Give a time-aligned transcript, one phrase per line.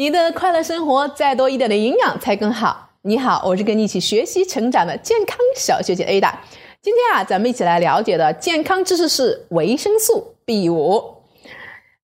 [0.00, 2.88] 你的快乐生活再多一点的营养才更好。
[3.02, 6.32] 你好，我是跟你一起学习成长的健康小学姐 Ada。
[6.80, 11.16] 今天啊，咱们一起来了解的健康知识是维生素 B 五。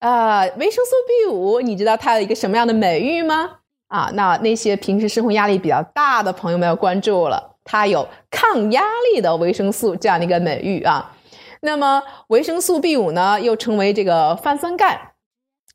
[0.00, 3.48] 啊，维生素 B 五，你知道它有一个什么样的美誉吗？
[3.88, 11.16] 啊，那那些平时生活压力比较大的朋友们要关注了，它有抗压力的维生素这样的一个美誉啊。
[11.62, 15.12] 那么维生素 B 五呢，又称为这个泛酸钙，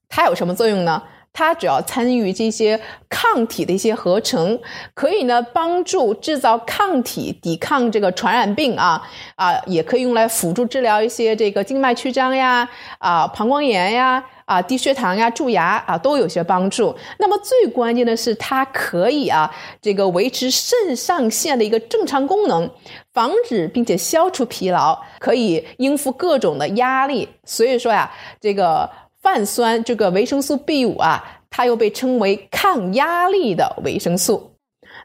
[0.07, 1.01] 它有什么作用呢？
[1.33, 2.79] 它主要参与这些
[3.09, 4.59] 抗体的一些合成，
[4.93, 9.01] 可以呢帮助制造抗体，抵抗这个传染病啊
[9.35, 12.67] 啊，也可以用来辅助治疗一些这个静脉曲张呀
[12.99, 16.95] 啊膀胱炎呀啊低血糖呀蛀牙啊都有些帮助。
[17.17, 19.49] 那么最关键的是，它可以啊
[19.81, 22.69] 这个维持肾上腺的一个正常功能，
[23.13, 27.29] 防止并且消除疲劳，可以应付各种的压力。
[27.45, 28.89] 所以说呀，这个。
[29.21, 34.55] 泛酸这个维生素 B 五啊，它又被称为抗压力的维生素。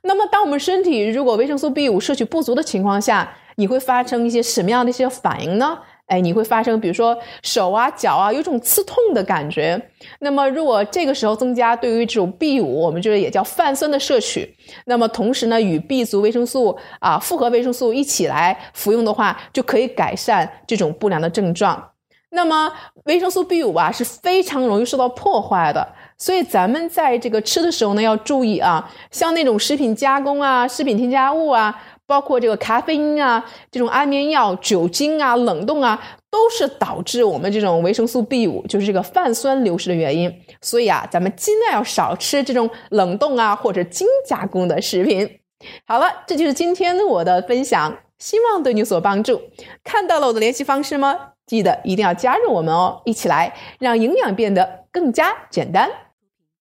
[0.03, 5.79] 那么，当我们身体如果维生素 B 五摄取不足的情况下，你会发生一些什么样的一些反应呢？
[6.07, 9.91] 哎，你会发生，比如说手啊、脚啊有种刺痛的感觉。
[10.21, 21.91] 那么，如果这个时候增加对于这种 B 五，我们就是也叫泛酸的摄取，那么同时呢，与 B 族维生素啊复合维生素一起来服用的话，就可以改善这种不良的症状。
[22.31, 22.73] 那么
[23.05, 25.87] 维生素 B 五啊是非常容易受到破坏的，
[26.19, 40.31] 所以咱们在这个吃的时候呢要注意啊，像那种食品加工啊、食品添加物啊，包括这个咖啡因啊、这种安眠药、酒精啊、冷冻啊，都是导致我们这种维生素 B 五就是这个泛酸流失的原因。
[40.61, 45.39] 所以啊，咱们尽量要少吃这种冷冻啊或者精加工的食品。
[45.87, 49.41] 好了，这就是今天我的分享，希望对你有所帮助。
[49.85, 51.17] 看到了我的联系方式吗？
[51.47, 55.89] 记得一定要加入我们哦，一起来让营养变得更加简单。